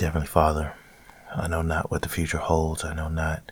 [0.00, 0.74] Heavenly Father,
[1.34, 2.84] I know not what the future holds.
[2.84, 3.42] I know not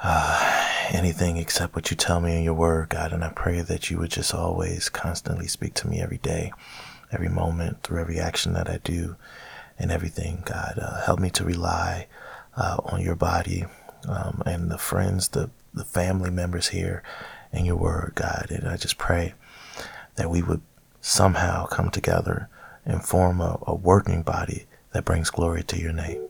[0.00, 3.12] uh, anything except what you tell me in your word, God.
[3.12, 6.52] And I pray that you would just always constantly speak to me every day,
[7.10, 9.16] every moment, through every action that I do
[9.76, 10.78] and everything, God.
[10.80, 12.06] Uh, help me to rely
[12.56, 13.64] uh, on your body
[14.08, 17.02] um, and the friends, the, the family members here
[17.52, 18.46] in your word, God.
[18.50, 19.34] And I just pray
[20.14, 20.62] that we would
[21.00, 22.48] somehow come together
[22.84, 24.67] and form a, a working body
[24.98, 26.20] that brings glory to your name.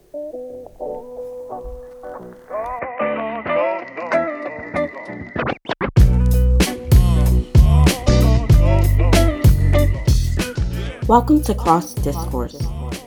[11.09, 12.61] Welcome to Cross Discourse,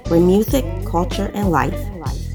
[0.07, 1.79] where music, culture, and life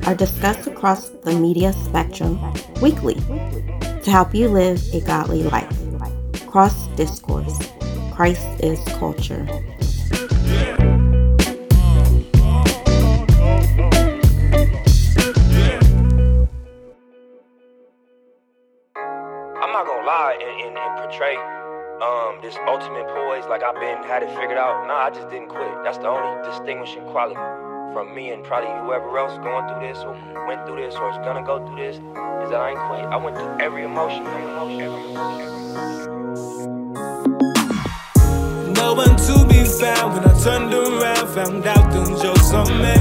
[0.06, 2.38] are discussed across the media spectrum
[2.80, 3.16] weekly
[4.04, 5.76] to help you live a godly life.
[6.46, 7.58] Cross Discourse
[8.12, 9.44] Christ is Culture.
[22.76, 24.86] Ultimate poise like I've been had it figured out.
[24.86, 25.72] Nah, I just didn't quit.
[25.82, 27.40] That's the only distinguishing quality
[27.94, 30.12] from me and probably whoever else going through this or
[30.46, 33.00] went through this or is gonna go through this is that I ain't quit.
[33.08, 35.48] I went through every emotion, every emotion, every emotion.
[38.74, 42.96] No one to be found when I turned around, found out them jokes on me.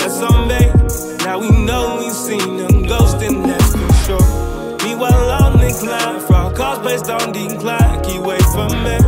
[0.00, 0.64] That's on me.
[1.28, 4.28] Now we know we seen them ghosting, that's for sure.
[4.82, 6.29] Meanwhile, on the climb,
[6.70, 8.98] for cause based on decline, keep away from me.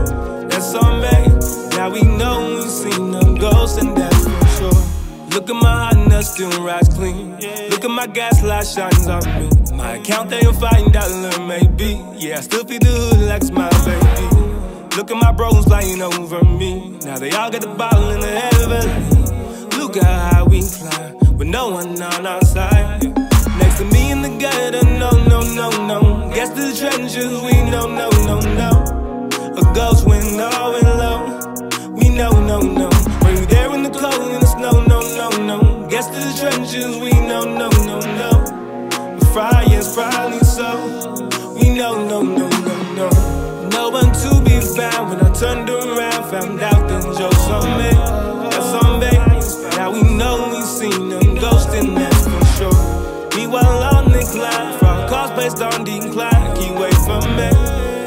[0.48, 1.76] That's on me.
[1.76, 5.28] Now we know we seen them ghosting, that's for sure.
[5.30, 7.32] Look at my heart, Honda, still rise clean.
[7.70, 9.48] Look at my gas light shines on me.
[9.74, 12.00] My account, they a five dollar maybe.
[12.16, 14.96] Yeah, I still feed the hood like my baby.
[14.96, 16.98] Look at my bros flying over me.
[17.04, 19.68] Now they all got the bottle in the heaven.
[19.78, 23.02] Look at how we fly with no one on our side.
[23.58, 26.30] Next to me in the gutter, no, no, no, no.
[26.34, 29.28] Guess the trenches, we know, no, no, no.
[29.56, 31.90] A ghost went low and low.
[31.90, 32.88] We know, no, no.
[33.22, 34.84] Were you there in the cold in the snow?
[34.86, 35.88] No, no, no.
[35.88, 38.30] Guess the trenches, we know, no, no, no.
[39.18, 40.70] The fire's probably so.
[41.54, 43.68] We know, no, no, no, no.
[43.70, 47.91] No one to be found when I turned around, found out them jokes on me.
[55.42, 57.50] For cause based on decline, keep away from me.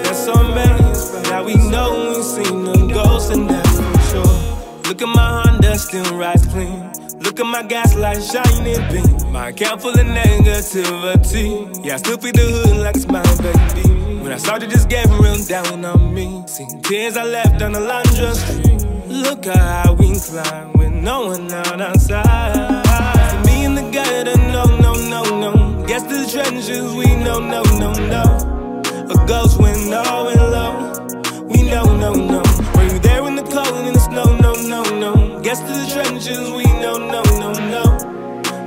[0.04, 1.30] That's on me.
[1.30, 4.82] Now we know we seen them ghosting, that's for sure.
[4.88, 6.92] Look at my Honda, still rise clean.
[7.20, 9.32] Look at my gas light shining beam.
[9.32, 11.86] My account full of negativity.
[11.86, 13.90] Yeah, I still feed the hood like it's my baby.
[14.22, 16.44] When I started, just gave real down on me.
[16.48, 18.86] Seen tears I left on the laundry street.
[19.08, 22.86] Look at how we climb with no one out outside.
[23.30, 25.55] For me in the gutter, no, no, no, no.
[25.88, 28.82] Guess the trenches, we know, no, no, no.
[29.08, 31.46] A ghost went low and low.
[31.46, 32.42] We know, no, no.
[32.74, 34.36] Were you there in the cold in the snow?
[34.38, 35.40] No, no, no.
[35.42, 37.84] Guess the trenches, we know, no, no, no.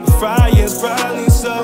[0.04, 1.56] The fire's probably so.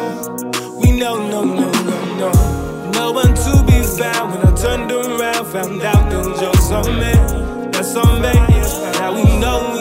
[0.83, 2.91] We know, no, no, no, no.
[2.91, 7.13] No one to be found when I turned around, found out them jokes on me.
[7.71, 8.33] That's on me.
[8.99, 9.74] Now we know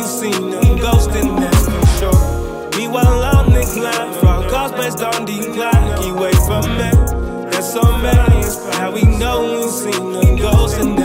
[4.93, 6.89] based on decline, keep away from me.
[7.51, 8.11] That's on me.
[8.71, 11.02] Now we know we've seen them ghosting, that's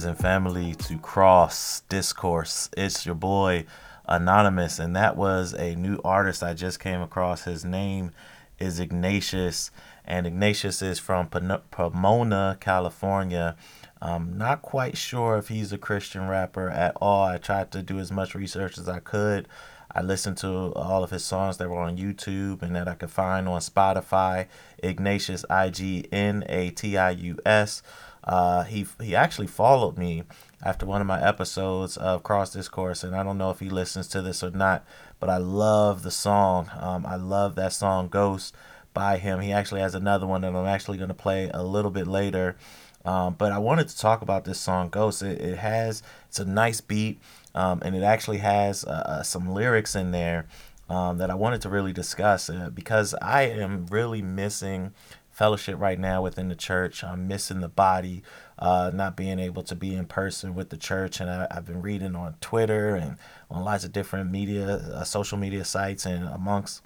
[0.00, 2.70] friends and family, to Cross Discourse.
[2.74, 3.66] It's your boy,
[4.06, 7.44] Anonymous, and that was a new artist I just came across.
[7.44, 8.12] His name
[8.58, 9.70] is Ignatius,
[10.06, 13.56] and Ignatius is from Pomona, California.
[14.00, 17.24] I'm not quite sure if he's a Christian rapper at all.
[17.24, 19.48] I tried to do as much research as I could.
[19.92, 23.10] I listened to all of his songs that were on YouTube and that I could
[23.10, 24.46] find on Spotify.
[24.82, 27.82] Ignatius, I G N A T I U S.
[28.24, 30.24] Uh, he he actually followed me
[30.62, 34.08] after one of my episodes of Cross Discourse, and I don't know if he listens
[34.08, 34.84] to this or not,
[35.18, 36.70] but I love the song.
[36.78, 38.54] Um, I love that song Ghost
[38.92, 39.40] by him.
[39.40, 42.56] He actually has another one that I'm actually going to play a little bit later.
[43.04, 45.22] Um, but I wanted to talk about this song Ghost.
[45.22, 47.20] It, it has it's a nice beat.
[47.54, 50.46] um, and it actually has uh, uh, some lyrics in there
[50.88, 54.92] um, that I wanted to really discuss uh, because I am really missing
[55.40, 57.02] fellowship right now within the church.
[57.02, 58.22] I'm missing the body,
[58.58, 61.18] uh, not being able to be in person with the church.
[61.18, 63.16] And I, have been reading on Twitter and
[63.50, 66.82] on lots of different media, uh, social media sites, and amongst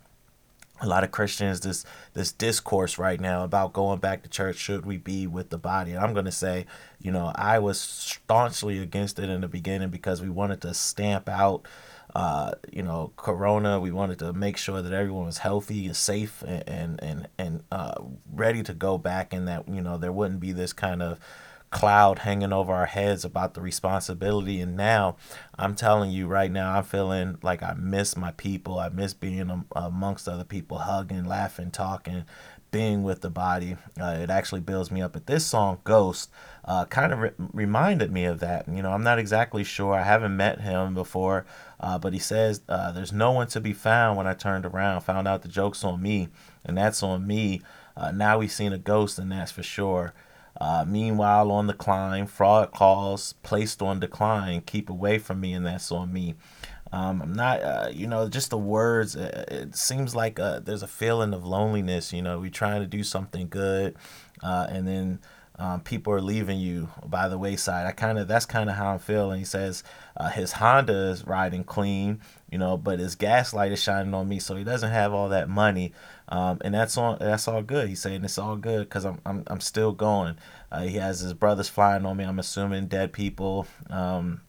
[0.81, 4.85] a lot of Christians this this discourse right now about going back to church should
[4.85, 6.67] we be with the body and I'm going to say
[7.01, 11.29] you know I was staunchly against it in the beginning because we wanted to stamp
[11.29, 11.69] out
[12.15, 16.69] uh, you know corona we wanted to make sure that everyone was healthy safe and
[16.69, 17.95] and and, and uh,
[18.33, 21.19] ready to go back and that you know there wouldn't be this kind of
[21.75, 24.61] cloud hanging over our heads about the responsibility.
[24.61, 25.17] And now
[25.59, 28.79] I'm telling you right now, I'm feeling like I miss my people.
[28.79, 32.27] I miss being amongst other people, hugging, laughing, talking,
[32.75, 33.77] being with the body.
[34.01, 35.13] Uh, it actually builds me up.
[35.13, 36.29] But this song, Ghost,
[36.65, 38.67] uh, kind of re- reminded me of that.
[38.67, 39.95] You know, I'm not exactly sure.
[39.95, 41.47] I haven't met him before,
[41.79, 45.03] uh, but he says, uh, There's no one to be found when I turned around,
[45.03, 46.31] found out the joke's on me,
[46.65, 47.63] and that's on me.
[47.97, 50.13] Uh, now we've seen a ghost, and that's for sure.
[50.61, 54.63] Uh, meanwhile, on the climb, fraud calls placed on decline.
[54.63, 56.35] Keep away from me, and that's on me.
[56.95, 59.17] Um, I'm not, uh, you know, just the words.
[59.17, 62.13] Uh, it seems like uh, there's a feeling of loneliness.
[62.13, 63.97] You know, we're trying to do something good,
[64.45, 65.19] uh, and then
[65.59, 67.87] um, people are leaving you by the wayside.
[67.87, 69.41] I kind of that's kind of how I'm feeling.
[69.41, 69.83] He says
[70.17, 74.39] uh, his Honda is riding clean, you know, but his gaslight is shining on me,
[74.39, 75.93] so he doesn't have all that money.
[76.29, 77.89] Um, and that's on that's all good.
[77.89, 80.37] He's saying it's all good because I'm, I'm I'm still going.
[80.71, 82.23] Uh, he has his brothers flying on me.
[82.23, 83.67] I'm assuming dead people.
[83.91, 84.43] Um,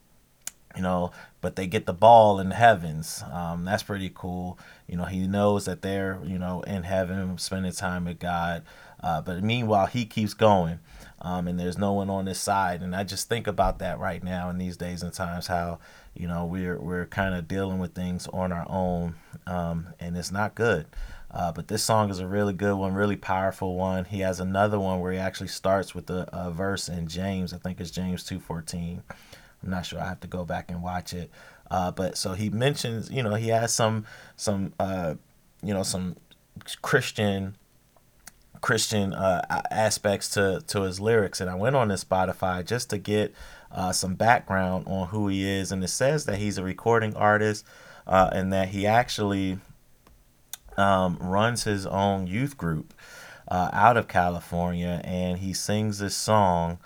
[0.76, 1.12] you know,
[1.42, 3.24] but they get the ball in the heavens.
[3.32, 4.60] Um, that's pretty cool.
[4.88, 8.64] You know, he knows that they're you know in heaven, spending time with God.
[9.02, 10.80] Uh, but meanwhile, he keeps going,
[11.22, 12.82] um, and there's no one on his side.
[12.82, 15.80] And I just think about that right now in these days and times, how
[16.16, 20.32] you know we're we're kind of dealing with things on our own, um, and it's
[20.32, 20.88] not good.
[21.30, 24.06] Uh, but this song is a really good one, really powerful one.
[24.06, 27.54] He has another one where he actually starts with a, a verse in James.
[27.54, 29.04] I think it's James two fourteen.
[29.66, 30.00] I'm not sure.
[30.00, 31.30] I have to go back and watch it.
[31.70, 35.16] Uh, but so he mentions, you know, he has some some uh,
[35.64, 36.16] you know some
[36.82, 37.56] Christian
[38.62, 42.98] Christian uh, aspects to to his lyrics, and I went on to Spotify just to
[42.98, 43.34] get
[43.72, 47.66] uh, some background on who he is, and it says that he's a recording artist
[48.08, 49.60] uh, and that he actually
[50.78, 52.94] um, runs his own youth group
[53.48, 56.78] uh, out of California, and he sings this song.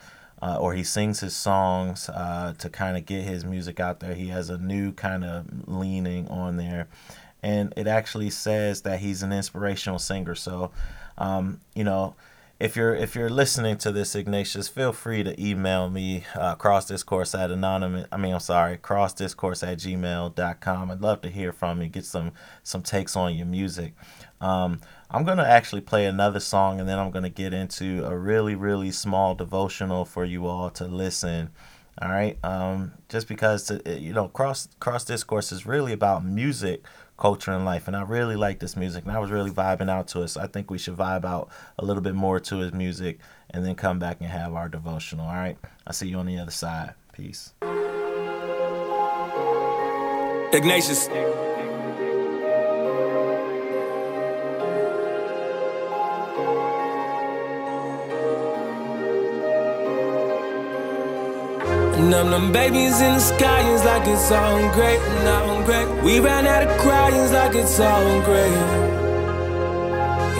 [0.41, 4.13] Uh, or he sings his songs uh, to kind of get his music out there.
[4.13, 6.87] He has a new kind of leaning on there,
[7.43, 10.35] and it actually says that he's an inspirational singer.
[10.35, 10.71] So,
[11.17, 12.15] um, you know,
[12.59, 16.85] if you're if you're listening to this ignatius feel free to email me uh, cross
[16.85, 21.53] discourse at anonymous i mean i'm sorry cross discourse at gmail.com i'd love to hear
[21.53, 22.31] from you get some
[22.63, 23.93] some takes on your music
[24.41, 24.79] um,
[25.11, 28.17] i'm going to actually play another song and then i'm going to get into a
[28.17, 31.49] really really small devotional for you all to listen
[32.01, 36.83] all right um, just because to, you know cross cross discourse is really about music
[37.19, 37.87] culture and life.
[37.87, 40.29] And I really like this music, and I was really vibing out to it.
[40.29, 43.19] So I think we should vibe out a little bit more to his music
[43.51, 45.27] and then come back and have our devotional.
[45.27, 45.57] All right.
[45.85, 46.93] I'll see you on the other side.
[47.13, 47.53] Peace.
[50.51, 51.09] Ignatius.
[61.99, 65.87] Numb them babies in the sky is like it's all great, all great.
[66.01, 68.53] We ran out of crying it's like it's all great.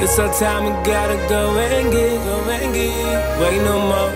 [0.02, 3.40] It's our time, we gotta go and get, go and get.
[3.42, 4.12] Wait no more.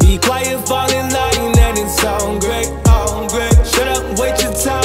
[0.00, 3.54] Be quiet, fall in line, and it's all great, all great.
[3.66, 4.81] Shut up, wait your time,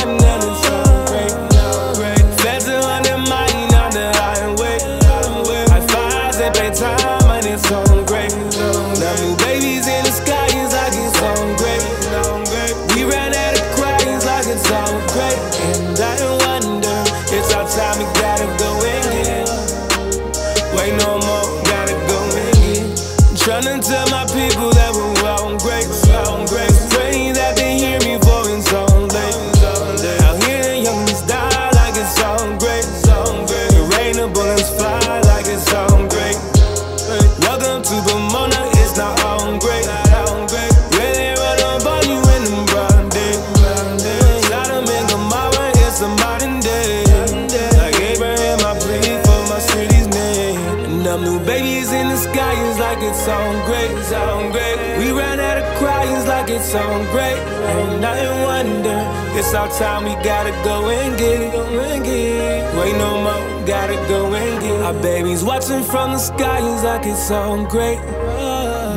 [59.78, 61.52] time, we gotta go and get it.
[61.52, 62.78] Go and get it.
[62.80, 64.82] Wait no more, gotta go and get it.
[64.82, 68.00] Our baby's watching from the sky, he's like it's all great.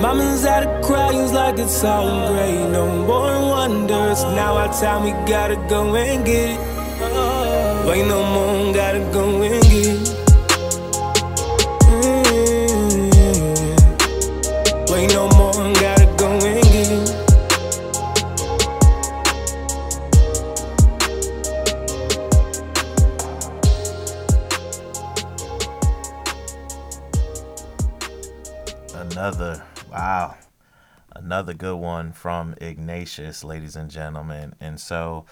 [0.00, 2.70] Mama's out of cry, like it's all great.
[2.70, 4.22] No more wonders.
[4.24, 6.60] Now our time, we gotta go and get it.
[7.86, 8.59] Wait no more,
[29.20, 29.62] Another
[29.92, 30.34] wow,
[31.14, 34.54] another good one from Ignatius, ladies and gentlemen.
[34.60, 35.26] And so,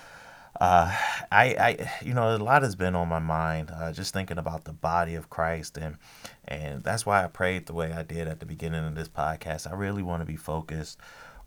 [0.61, 0.95] uh,
[1.33, 4.65] I, I, you know, a lot has been on my mind, uh, just thinking about
[4.65, 5.97] the body of Christ, and
[6.47, 9.67] and that's why I prayed the way I did at the beginning of this podcast.
[9.67, 10.99] I really want to be focused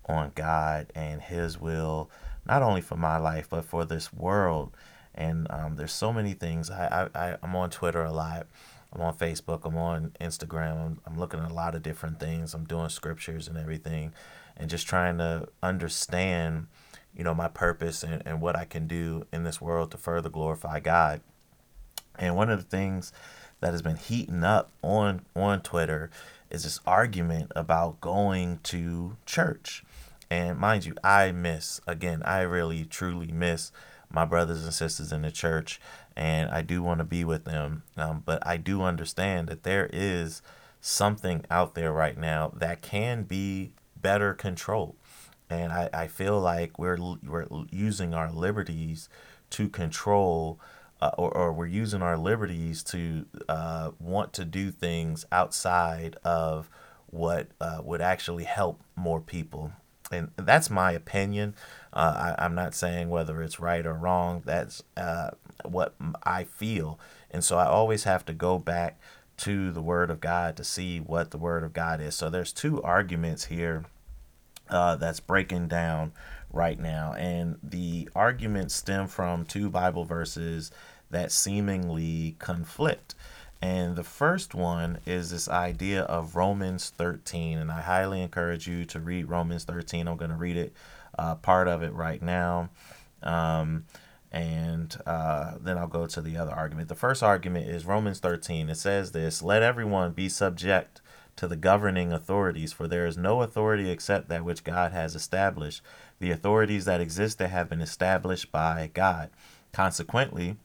[0.07, 2.09] on God and His will,
[2.47, 4.75] not only for my life but for this world.
[5.13, 6.71] And um, there's so many things.
[6.71, 8.47] I, I I'm on Twitter a lot.
[8.93, 9.61] I'm on Facebook.
[9.65, 10.85] I'm on Instagram.
[10.85, 12.53] I'm, I'm looking at a lot of different things.
[12.53, 14.13] I'm doing scriptures and everything,
[14.57, 16.67] and just trying to understand
[17.15, 20.29] you know, my purpose and, and what I can do in this world to further
[20.29, 21.21] glorify God.
[22.17, 23.11] And one of the things
[23.59, 26.09] that has been heating up on on Twitter
[26.49, 29.83] is this argument about going to church.
[30.29, 33.71] And mind you, I miss again, I really truly miss
[34.09, 35.79] my brothers and sisters in the church,
[36.15, 37.83] and I do want to be with them.
[37.97, 40.41] Um, but I do understand that there is
[40.79, 44.95] something out there right now that can be better controlled.
[45.49, 49.09] And I, I feel like we're we're using our liberties
[49.51, 50.59] to control
[51.01, 56.69] uh, or, or we're using our liberties to uh, want to do things outside of
[57.07, 59.71] what uh, would actually help more people.
[60.11, 61.55] And that's my opinion.
[61.93, 64.43] Uh, I, i'm not saying whether it's right or wrong.
[64.45, 65.31] That's uh,
[65.63, 68.99] what i feel and so i always have to go back
[69.37, 72.53] to the word of god to see what the word of god is so there's
[72.53, 73.85] two arguments here
[74.71, 76.13] uh, that's breaking down
[76.51, 77.13] right now.
[77.13, 80.71] And the arguments stem from two Bible verses
[81.09, 83.15] that seemingly conflict.
[83.61, 87.57] And the first one is this idea of Romans 13.
[87.59, 90.07] And I highly encourage you to read Romans 13.
[90.07, 90.73] I'm going to read it,
[91.19, 92.69] uh, part of it right now.
[93.21, 93.85] Um,
[94.31, 96.87] and uh, then I'll go to the other argument.
[96.87, 98.69] The first argument is Romans 13.
[98.69, 101.01] It says this Let everyone be subject
[101.35, 105.81] to the governing authorities, for there is no authority except that which God has established.
[106.19, 109.29] The authorities that exist that have been established by God.
[109.73, 110.57] Consequently,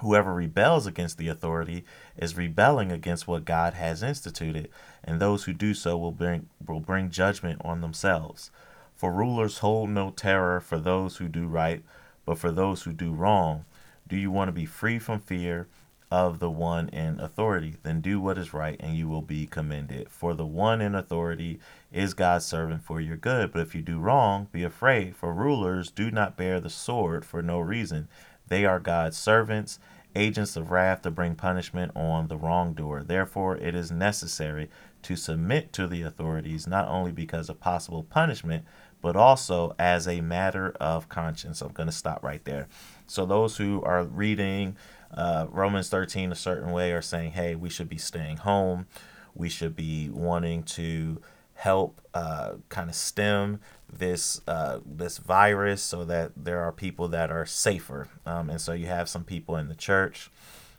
[0.00, 1.84] whoever rebels against the authority
[2.16, 4.68] is rebelling against what God has instituted,
[5.04, 8.50] and those who do so will bring will bring judgment on themselves.
[8.96, 11.82] For rulers hold no terror for those who do right,
[12.24, 13.64] but for those who do wrong.
[14.08, 15.68] Do you want to be free from fear?
[16.12, 17.76] of the one in authority.
[17.82, 20.10] Then do what is right, and you will be commended.
[20.10, 21.58] For the one in authority
[21.90, 23.50] is God's servant for your good.
[23.50, 27.40] But if you do wrong, be afraid, for rulers do not bear the sword for
[27.40, 28.08] no reason.
[28.48, 29.78] They are God's servants,
[30.14, 33.04] agents of wrath to bring punishment on the wrongdoer.
[33.04, 34.68] Therefore, it is necessary
[35.04, 38.66] to submit to the authorities, not only because of possible punishment,
[39.02, 41.60] but also as a matter of conscience.
[41.60, 42.68] I'm going to stop right there.
[43.06, 44.76] So, those who are reading
[45.12, 48.86] uh, Romans 13 a certain way are saying, hey, we should be staying home.
[49.34, 51.20] We should be wanting to
[51.54, 53.60] help uh, kind of stem
[53.92, 58.08] this uh, this virus so that there are people that are safer.
[58.24, 60.30] Um, and so you have some people in the church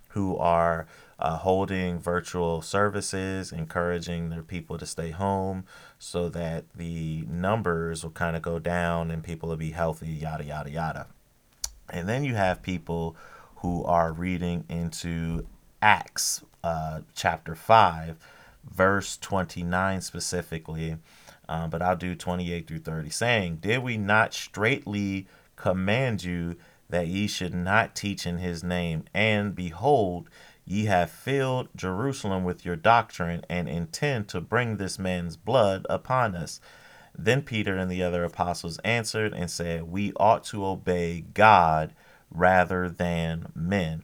[0.10, 0.88] who are
[1.24, 5.64] uh, holding virtual services, encouraging their people to stay home
[5.98, 10.44] so that the numbers will kind of go down and people will be healthy, yada,
[10.44, 11.08] yada, yada.
[11.90, 13.16] And then you have people
[13.58, 15.48] who are reading into
[15.82, 18.18] Acts uh, chapter 5,
[18.70, 20.98] verse 29 specifically,
[21.48, 26.58] um, but I'll do 28 through 30, saying, Did we not straightly command you
[26.90, 29.06] that ye should not teach in his name?
[29.14, 30.30] And behold,
[30.66, 36.36] ye have filled Jerusalem with your doctrine and intend to bring this man's blood upon
[36.36, 36.62] us.
[37.16, 41.94] Then Peter and the other apostles answered and said, We ought to obey God
[42.32, 44.04] rather than men.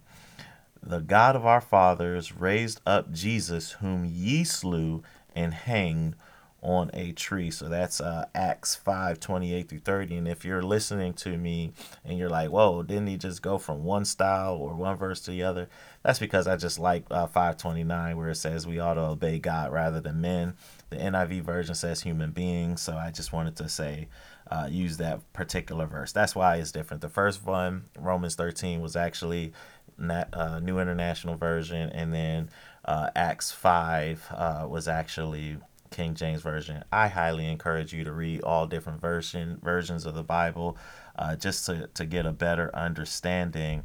[0.81, 5.03] The God of our fathers raised up Jesus, whom ye slew
[5.35, 6.15] and hanged
[6.61, 7.49] on a tree.
[7.51, 10.17] So that's uh, Acts 5 28 through 30.
[10.17, 11.71] And if you're listening to me
[12.03, 15.31] and you're like, whoa, didn't he just go from one style or one verse to
[15.31, 15.69] the other?
[16.03, 19.71] That's because I just like uh, 529 where it says we ought to obey God
[19.71, 20.55] rather than men.
[20.89, 22.81] The NIV version says human beings.
[22.81, 24.07] So I just wanted to say,
[24.51, 26.11] uh, use that particular verse.
[26.11, 27.01] That's why it's different.
[27.01, 29.53] The first one, Romans 13, was actually
[29.99, 31.89] that uh, New International Version.
[31.89, 32.49] And then
[32.85, 35.57] uh, Acts 5 uh, was actually
[35.91, 36.84] King James Version.
[36.91, 40.77] I highly encourage you to read all different version versions of the Bible,
[41.17, 43.84] uh, just to, to get a better understanding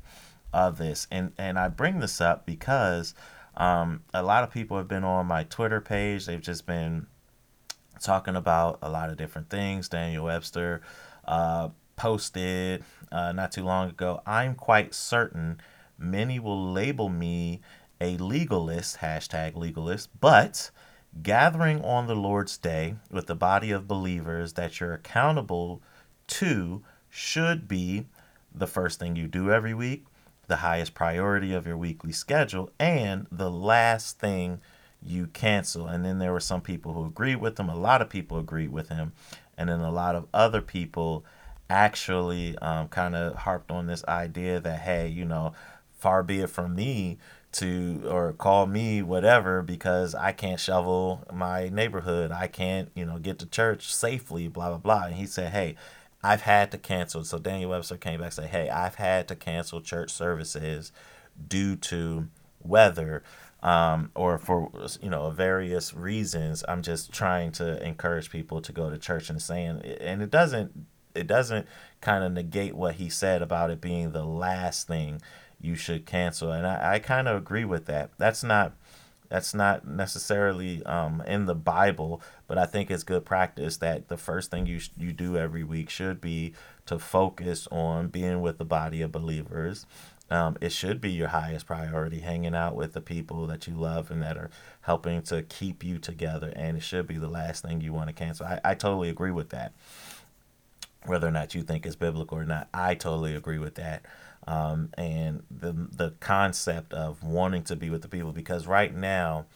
[0.53, 1.07] of this.
[1.11, 3.15] And and I bring this up because
[3.57, 6.27] um, a lot of people have been on my Twitter page.
[6.27, 7.07] They've just been
[8.01, 9.89] talking about a lot of different things.
[9.89, 10.83] Daniel Webster
[11.27, 14.21] uh, posted uh, not too long ago.
[14.27, 15.61] I'm quite certain
[15.99, 17.61] many will label me
[18.01, 20.71] a legalist, hashtag legalist, but
[21.23, 25.81] gathering on the Lord's day with the body of believers that you're accountable
[26.27, 28.07] to should be
[28.55, 30.05] the first thing you do every week,
[30.47, 34.61] the highest priority of your weekly schedule, and the last thing
[35.03, 35.87] you cancel.
[35.87, 37.69] And then there were some people who agreed with him.
[37.69, 39.13] A lot of people agreed with him.
[39.57, 41.25] And then a lot of other people
[41.71, 45.53] actually um, kind of harped on this idea that, hey, you know,
[45.99, 47.19] far be it from me
[47.55, 52.33] to or call me whatever because I can't shovel my neighborhood.
[52.33, 55.05] I can't, you know, get to church safely, blah blah blah.
[55.07, 55.77] And he said, "Hey,
[56.23, 59.37] I've had to cancel." So Daniel Webster came back and said, "Hey, I've had to
[59.37, 60.93] cancel church services
[61.49, 62.29] due to
[62.63, 63.23] weather."
[63.63, 64.71] Um, or for
[65.01, 69.41] you know various reasons i'm just trying to encourage people to go to church and
[69.41, 70.85] saying and it doesn't
[71.15, 71.67] it doesn't
[72.03, 75.23] kind of negate what he said about it being the last thing
[75.65, 76.53] you should cancel.
[76.53, 78.11] And I, I kind of agree with that.
[78.19, 78.73] That's not
[79.31, 84.17] that's not necessarily um, in the Bible, but I think it's good practice that the
[84.17, 86.53] first thing you you do every week should be
[86.87, 89.87] to focus on being with the body of believers.
[90.31, 94.11] Um, it should be your highest priority, hanging out with the people that you love
[94.11, 94.51] and that are
[94.83, 96.53] helping to keep you together.
[96.57, 98.47] And it should be the last thing you want to cancel.
[98.47, 99.73] I, I totally agree with that.
[101.05, 104.05] Whether or not you think it's biblical or not, I totally agree with that
[104.47, 109.47] um, and the the concept of wanting to be with the people because right now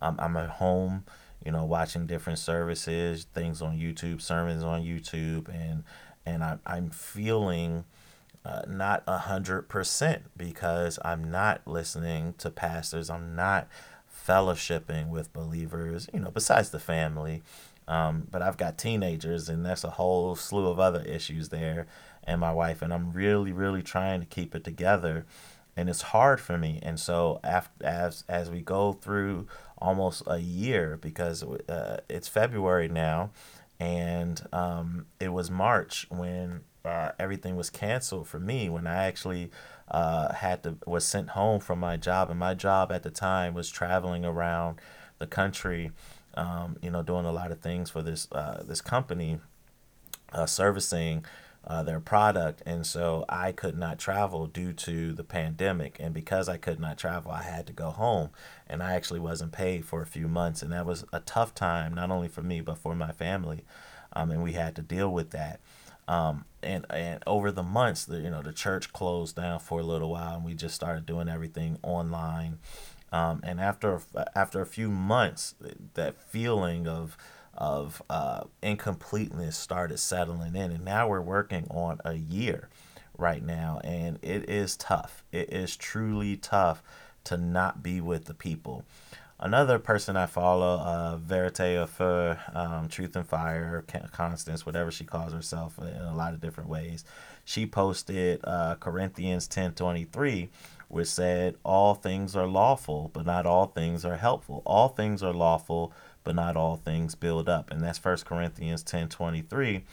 [0.00, 1.04] um, I'm at home
[1.44, 5.84] you know watching different services things on YouTube sermons on YouTube and
[6.24, 7.84] and I, I'm feeling
[8.44, 13.10] uh, not a hundred percent because I'm not listening to pastors.
[13.10, 13.68] I'm not
[14.26, 17.42] fellowshipping with believers you know besides the family.
[17.88, 21.86] Um, but I've got teenagers and that's a whole slew of other issues there
[22.26, 25.24] and my wife, and I'm really, really trying to keep it together.
[25.76, 26.80] And it's hard for me.
[26.82, 29.46] And so after, as as we go through
[29.78, 33.30] almost a year, because uh, it's February now,
[33.78, 38.70] and um, it was March when uh, everything was canceled for me.
[38.70, 39.50] When I actually
[39.88, 43.52] uh, had to was sent home from my job, and my job at the time
[43.52, 44.80] was traveling around
[45.18, 45.90] the country,
[46.34, 49.40] um, you know, doing a lot of things for this uh, this company,
[50.32, 51.24] uh, servicing
[51.66, 52.62] uh, their product.
[52.64, 55.96] And so I could not travel due to the pandemic.
[55.98, 58.30] And because I could not travel, I had to go home.
[58.66, 60.62] And I actually wasn't paid for a few months.
[60.62, 63.64] And that was a tough time, not only for me, but for my family.
[64.12, 65.60] Um, and we had to deal with that.
[66.08, 69.82] Um, and and over the months, the, you know, the church closed down for a
[69.82, 72.58] little while, and we just started doing everything online.
[73.12, 74.00] Um, and after
[74.34, 75.56] after a few months,
[75.94, 77.16] that feeling of
[77.56, 80.70] of uh, incompleteness started settling in.
[80.70, 82.68] And now we're working on a year
[83.18, 83.80] right now.
[83.84, 85.24] And it is tough.
[85.32, 86.82] It is truly tough
[87.24, 88.84] to not be with the people.
[89.38, 95.34] Another person I follow, uh, Verite for um, Truth and Fire, Constance, whatever she calls
[95.34, 97.04] herself in a lot of different ways,
[97.44, 100.48] she posted uh, Corinthians 10.23,
[100.88, 104.62] which said, all things are lawful, but not all things are helpful.
[104.64, 105.92] All things are lawful,
[106.26, 107.70] but not all things build up.
[107.70, 109.84] And that's First Corinthians 10 23.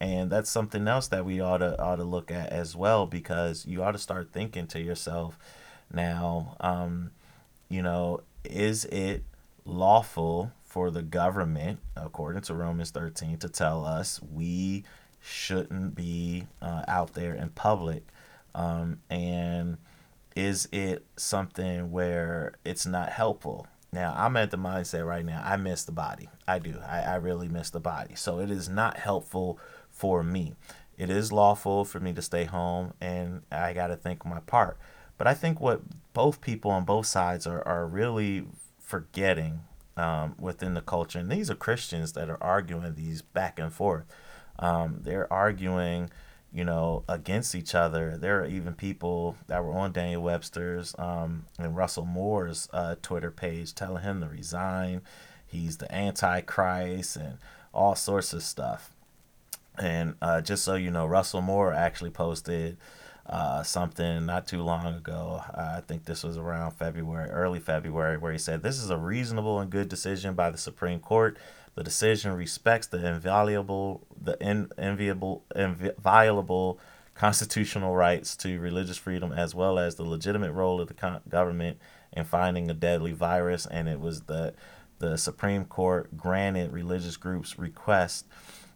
[0.00, 3.66] And that's something else that we ought to ought to look at as well, because
[3.66, 5.36] you ought to start thinking to yourself,
[5.92, 7.10] now, um,
[7.68, 9.24] you know, is it
[9.64, 14.84] lawful for the government, according to Romans 13, to tell us we
[15.20, 18.04] shouldn't be uh, out there in public?
[18.54, 19.78] Um, and
[20.36, 23.66] is it something where it's not helpful?
[23.92, 26.30] Now, I'm at the mindset right now, I miss the body.
[26.48, 26.78] I do.
[26.86, 28.14] I, I really miss the body.
[28.14, 29.58] So it is not helpful
[29.90, 30.54] for me.
[30.96, 34.78] It is lawful for me to stay home, and I got to think my part.
[35.18, 35.82] But I think what
[36.14, 38.46] both people on both sides are, are really
[38.78, 39.60] forgetting
[39.96, 41.18] um, within the culture.
[41.18, 44.04] And these are Christians that are arguing these back and forth.
[44.58, 46.10] Um, they're arguing,
[46.52, 48.16] you know, against each other.
[48.16, 53.30] There are even people that were on Daniel Webster's um, and Russell Moore's uh, Twitter
[53.30, 55.02] page telling him to resign.
[55.46, 57.38] He's the Antichrist and
[57.72, 58.90] all sorts of stuff.
[59.78, 62.76] And uh, just so you know, Russell Moore actually posted
[63.26, 65.42] uh, something not too long ago.
[65.54, 69.60] I think this was around February, early February, where he said, This is a reasonable
[69.60, 71.38] and good decision by the Supreme Court.
[71.74, 76.78] The decision respects the invaluable, the in, enviable, inviolable
[77.14, 81.78] constitutional rights to religious freedom as well as the legitimate role of the con- government
[82.12, 83.66] in finding a deadly virus.
[83.66, 84.54] And it was the
[84.98, 88.24] the Supreme Court granted religious groups request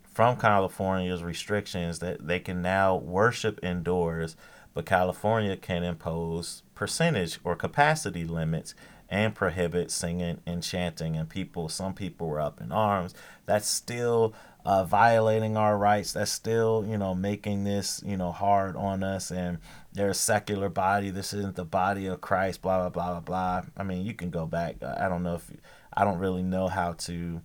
[0.03, 4.37] from California's restrictions that they can now worship indoors,
[4.75, 8.75] but California can impose percentage or capacity limits
[9.09, 11.17] and prohibit singing and chanting.
[11.17, 13.15] And people, some people were up in arms.
[13.47, 16.13] That's still uh, violating our rights.
[16.13, 19.31] That's still, you know, making this, you know, hard on us.
[19.31, 19.59] And
[19.93, 21.11] they're a secular body.
[21.11, 22.63] This isn't the body of Christ.
[22.63, 23.71] Blah blah blah blah blah.
[23.77, 24.83] I mean, you can go back.
[24.83, 25.51] I don't know if
[25.93, 27.41] I don't really know how to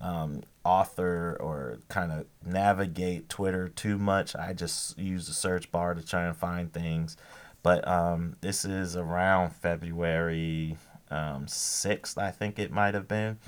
[0.00, 4.34] um, author or kind of navigate Twitter too much.
[4.34, 7.16] I just use the search bar to try and find things.
[7.62, 10.76] But um, this is around February
[11.12, 13.38] um, 6th, I think it might have been.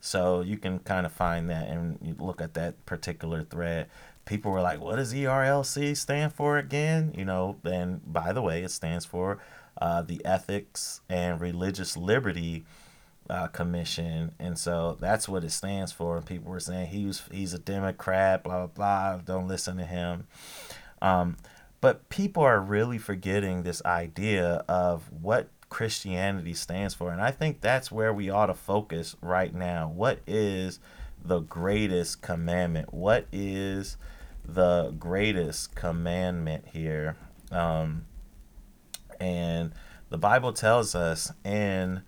[0.00, 3.88] So you can kind of find that and look at that particular thread.
[4.24, 7.12] People were like, what does ERLC stand for again?
[7.16, 9.38] You know, and by the way, it stands for
[9.80, 12.64] uh, the Ethics and Religious Liberty
[13.28, 16.16] uh, commission, and so that's what it stands for.
[16.16, 19.16] And people were saying he was he's a Democrat, blah blah blah.
[19.18, 20.26] Don't listen to him.
[21.00, 21.36] Um,
[21.80, 27.60] but people are really forgetting this idea of what Christianity stands for, and I think
[27.60, 29.90] that's where we ought to focus right now.
[29.94, 30.80] What is
[31.24, 32.92] the greatest commandment?
[32.92, 33.96] What is
[34.44, 37.16] the greatest commandment here?
[37.50, 38.04] Um,
[39.20, 39.72] and
[40.10, 42.02] the Bible tells us in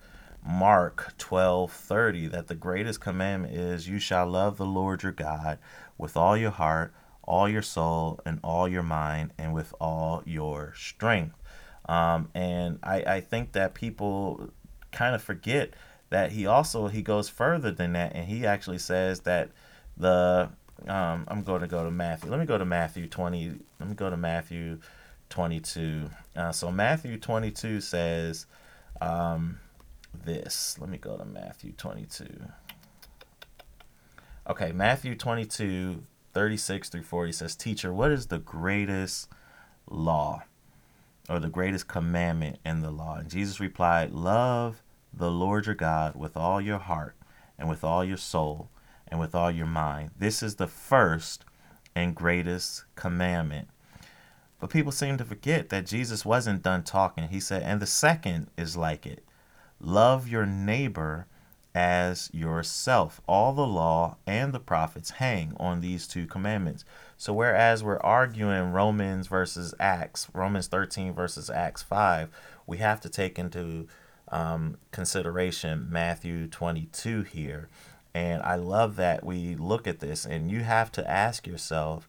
[0.45, 5.57] Mark 12:30 that the greatest commandment is you shall love the Lord your God
[5.97, 10.73] with all your heart, all your soul, and all your mind, and with all your
[10.75, 11.41] strength.
[11.87, 14.49] Um, and I, I think that people
[14.91, 15.71] kind of forget
[16.09, 19.49] that he also he goes further than that, and he actually says that
[19.97, 20.49] the
[20.87, 22.29] um, I'm going to go to Matthew.
[22.29, 23.53] Let me go to Matthew 20.
[23.79, 24.79] Let me go to Matthew
[25.29, 26.09] 22.
[26.35, 28.45] Uh, so Matthew 22 says.
[29.01, 29.59] Um,
[30.25, 30.77] this.
[30.79, 32.27] Let me go to Matthew 22.
[34.49, 39.29] Okay, Matthew 22, 36 through 40 says, Teacher, what is the greatest
[39.89, 40.43] law
[41.29, 43.15] or the greatest commandment in the law?
[43.15, 44.83] And Jesus replied, Love
[45.13, 47.15] the Lord your God with all your heart
[47.57, 48.69] and with all your soul
[49.07, 50.11] and with all your mind.
[50.17, 51.45] This is the first
[51.95, 53.69] and greatest commandment.
[54.59, 57.27] But people seem to forget that Jesus wasn't done talking.
[57.27, 59.23] He said, And the second is like it
[59.79, 61.27] Love your neighbor
[61.75, 63.21] as yourself.
[63.27, 66.85] All the law and the prophets hang on these two commandments.
[67.17, 72.29] So, whereas we're arguing Romans versus Acts, Romans 13 versus Acts 5,
[72.67, 73.87] we have to take into
[74.29, 77.69] um, consideration Matthew 22 here.
[78.13, 82.07] And I love that we look at this, and you have to ask yourself,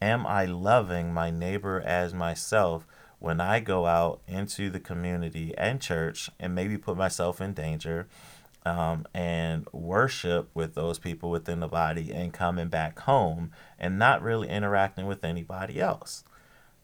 [0.00, 2.86] Am I loving my neighbor as myself?
[3.20, 8.08] when I go out into the community and church and maybe put myself in danger
[8.64, 14.22] um, and worship with those people within the body and coming back home and not
[14.22, 16.24] really interacting with anybody else.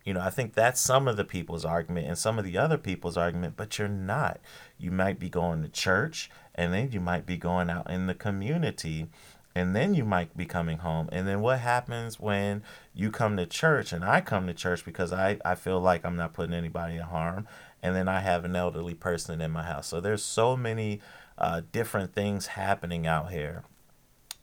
[0.05, 2.79] You know, I think that's some of the people's argument and some of the other
[2.79, 4.39] people's argument, but you're not.
[4.79, 8.15] You might be going to church and then you might be going out in the
[8.15, 9.09] community
[9.57, 11.09] and then you might be coming home.
[11.11, 12.63] And then what happens when
[12.95, 16.17] you come to church and I come to church because I, I feel like I'm
[16.17, 17.49] not putting anybody in harm,
[17.83, 19.87] and then I have an elderly person in my house.
[19.87, 21.01] So there's so many
[21.39, 23.63] uh, different things happening out here.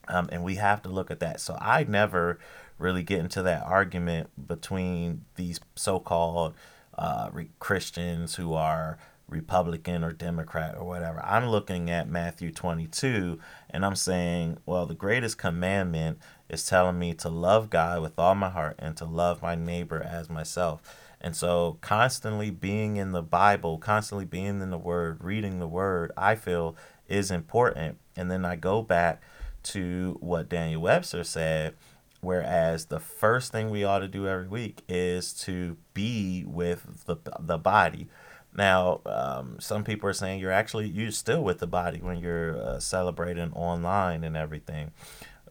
[0.08, 1.40] Um, and we have to look at that.
[1.40, 2.40] So I never
[2.78, 6.54] really get into that argument between these so called
[6.98, 11.24] uh, Christians who are Republican or Democrat or whatever.
[11.24, 16.20] I'm looking at Matthew 22 and I'm saying, well, the greatest commandment
[16.50, 20.02] is telling me to love God with all my heart and to love my neighbor
[20.02, 20.82] as myself.
[21.24, 26.12] And so, constantly being in the Bible, constantly being in the Word, reading the Word,
[26.18, 26.76] I feel
[27.08, 27.98] is important.
[28.16, 29.22] And then I go back
[29.64, 31.76] to what Daniel Webster said,
[32.22, 37.18] whereas the first thing we ought to do every week is to be with the,
[37.40, 38.10] the body
[38.56, 42.56] Now, um, some people are saying you're actually you still with the body when you're
[42.62, 44.92] uh, celebrating online and everything.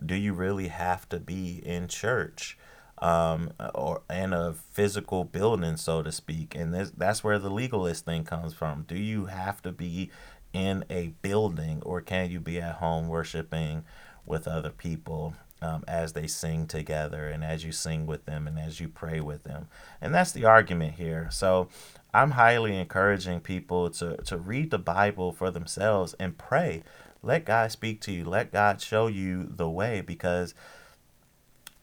[0.05, 2.57] Do you really have to be in church?
[3.03, 8.05] Um, or in a physical building, so to speak, and this, that's where the legalist
[8.05, 8.85] thing comes from.
[8.87, 10.13] Do you have to be
[10.53, 13.85] in a building, or can you be at home worshiping
[14.25, 18.57] with other people um, as they sing together, and as you sing with them, and
[18.57, 19.67] as you pray with them?
[20.01, 21.29] And that's the argument here.
[21.33, 21.69] So
[22.15, 26.85] I'm highly encouraging people to, to read the Bible for themselves and pray.
[27.21, 28.25] Let God speak to you.
[28.25, 30.55] Let God show you the way because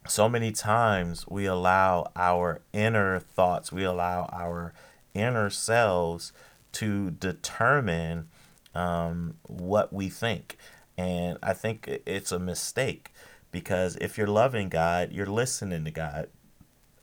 [0.08, 4.74] so many times we allow our inner thoughts, we allow our
[5.14, 6.32] inner selves
[6.74, 8.28] to determine
[8.76, 10.58] um, what we think.
[10.98, 13.12] And I think it's a mistake
[13.52, 16.30] because if you're loving God, you're listening to God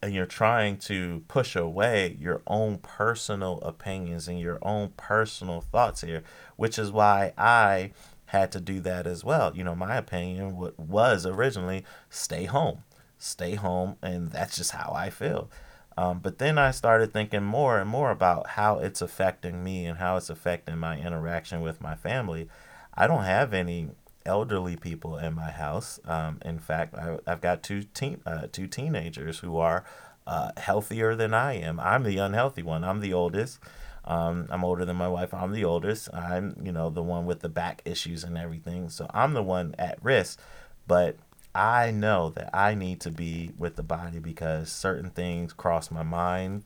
[0.03, 6.03] and you're trying to push away your own personal opinions and your own personal thoughts
[6.03, 6.23] here,
[6.57, 7.93] which is why I
[8.39, 9.57] had to do that as well.
[9.57, 12.85] You know, my opinion what was originally stay home,
[13.19, 15.51] stay home, and that's just how I feel.
[15.99, 19.99] Um, but then I started thinking more and more about how it's affecting me and
[19.99, 22.49] how it's affecting my interaction with my family.
[22.95, 23.91] I don't have any
[24.27, 25.99] elderly people in my house.
[26.05, 29.85] Um, in fact, I, have got two teen, uh, two teenagers who are
[30.27, 31.81] uh, healthier than I am.
[31.81, 32.85] I'm the unhealthy one.
[32.85, 33.59] I'm the oldest.
[34.07, 35.35] Um, I'm older than my wife.
[35.35, 36.09] I'm the oldest.
[36.15, 38.89] I'm, you know, the one with the back issues and everything.
[38.89, 40.41] So I'm the one at risk.
[40.87, 41.17] But
[41.55, 46.03] I know that I need to be with the body because certain things cross my
[46.03, 46.65] mind,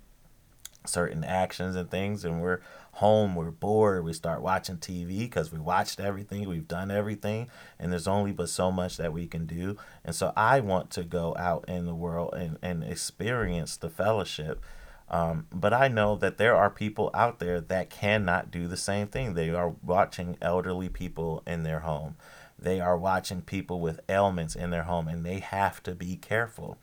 [0.85, 2.61] certain actions and things, and we're
[2.95, 7.49] home, we're bored, we start watching TV because we watched everything, we've done everything,
[7.79, 9.77] and there's only but so much that we can do.
[10.05, 14.61] And so I want to go out in the world and, and experience the fellowship.
[15.11, 19.09] Um, but I know that there are people out there that cannot do the same
[19.09, 19.35] thing.
[19.35, 22.17] They are watching elderly people in their home.
[22.59, 26.79] They are watching people with ailments in their home, and they have to be careful.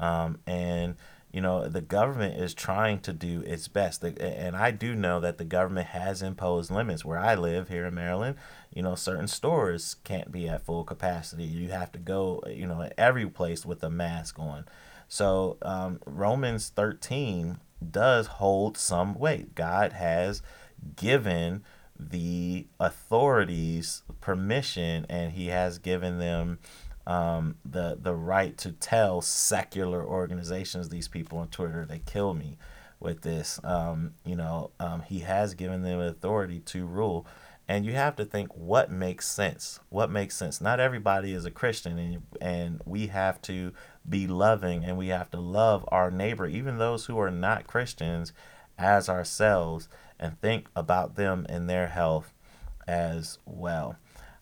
[0.00, 0.96] Um, and
[1.32, 5.38] you know the government is trying to do its best and i do know that
[5.38, 8.36] the government has imposed limits where i live here in maryland
[8.74, 12.88] you know certain stores can't be at full capacity you have to go you know
[12.98, 14.64] every place with a mask on
[15.10, 17.58] so um, romans 13
[17.90, 20.40] does hold some weight god has
[20.96, 21.62] given
[21.98, 26.58] the authorities permission and he has given them
[27.06, 32.56] um, the the right to tell secular organizations, these people on Twitter, they kill me
[33.00, 33.58] with this.
[33.64, 37.26] Um, you know, um, he has given them authority to rule,
[37.66, 39.80] and you have to think what makes sense.
[39.88, 40.60] What makes sense?
[40.60, 43.72] Not everybody is a Christian, and and we have to
[44.08, 48.32] be loving, and we have to love our neighbor, even those who are not Christians,
[48.78, 52.32] as ourselves, and think about them and their health
[52.86, 53.96] as well.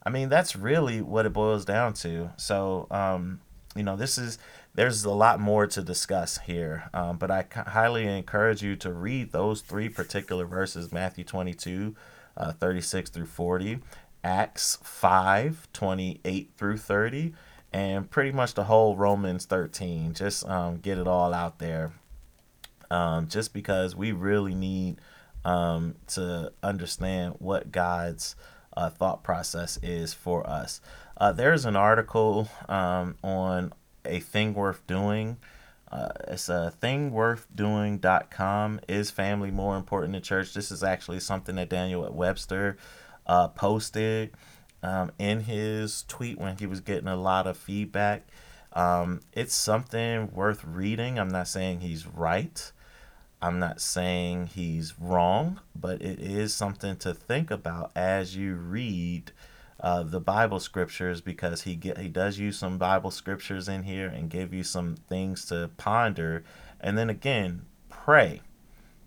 [0.04, 2.30] I mean, that's really what it boils down to.
[2.36, 3.40] So, um,
[3.76, 4.38] you know, this is
[4.74, 9.32] there's a lot more to discuss here, um, but I highly encourage you to read
[9.32, 11.94] those three particular verses: Matthew 22,
[12.36, 13.80] uh, 36 through 40,
[14.24, 17.34] Acts 5, 28 through 30,
[17.72, 20.14] and pretty much the whole Romans 13.
[20.14, 21.92] Just um, get it all out there.
[22.90, 24.96] Um, just because we really need
[25.44, 28.34] um, to understand what God's
[28.76, 30.80] uh, thought process is for us.
[31.16, 33.72] Uh, there's an article um, on
[34.04, 35.36] a thing worth doing.
[35.90, 38.80] Uh, it's a thingworthdoing.com.
[38.88, 40.54] Is family more important than church?
[40.54, 42.76] This is actually something that Daniel Webster
[43.26, 44.30] uh, posted
[44.82, 48.28] um, in his tweet when he was getting a lot of feedback.
[48.72, 51.18] Um, it's something worth reading.
[51.18, 52.70] I'm not saying he's right.
[53.40, 59.32] I'm not saying he's wrong, but it is something to think about as you read
[59.80, 64.08] uh, the Bible scriptures because he get he does use some Bible scriptures in here
[64.08, 66.42] and give you some things to ponder,
[66.80, 68.42] and then again pray,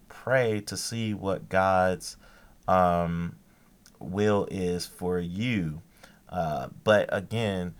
[0.07, 2.15] pray to see what God's
[2.69, 3.35] um,
[4.01, 5.81] will is for you.
[6.29, 7.75] Uh, but again,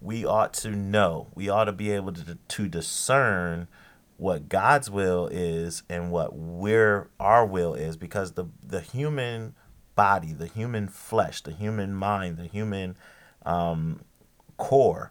[0.00, 3.68] we ought to know, we ought to be able to to discern
[4.16, 9.54] what God's will is and what we're our will is because the the human
[9.94, 12.96] body, the human flesh, the human mind, the human
[13.44, 14.00] um,
[14.56, 15.10] core,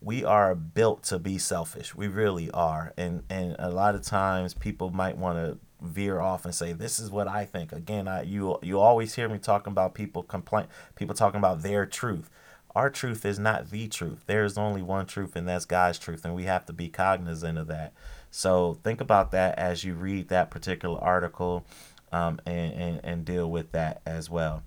[0.00, 1.94] we are built to be selfish.
[1.94, 6.44] We really are, and and a lot of times people might want to veer off
[6.44, 7.72] and say this is what I think.
[7.72, 11.86] Again, I, you you always hear me talking about people complain people talking about their
[11.86, 12.30] truth.
[12.74, 14.24] Our truth is not the truth.
[14.26, 17.58] There is only one truth, and that's God's truth, and we have to be cognizant
[17.58, 17.92] of that.
[18.30, 21.64] So think about that as you read that particular article,
[22.12, 24.62] um, and, and and deal with that as well.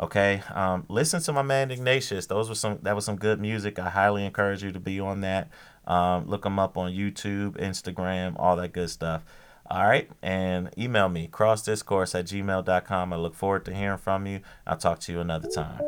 [0.00, 2.26] Okay, um, listen to my man Ignatius.
[2.26, 3.78] Those were some that was some good music.
[3.78, 5.48] I highly encourage you to be on that.
[5.86, 9.22] Um, look them up on YouTube, Instagram, all that good stuff.
[9.70, 10.10] All right.
[10.22, 13.12] And email me, crossdiscourse at gmail.com.
[13.12, 14.40] I look forward to hearing from you.
[14.66, 15.80] I'll talk to you another time.